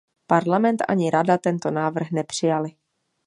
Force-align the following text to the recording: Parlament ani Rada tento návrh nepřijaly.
Parlament 0.31 0.79
ani 0.93 1.09
Rada 1.09 1.37
tento 1.37 1.71
návrh 1.71 2.11
nepřijaly. 2.11 2.71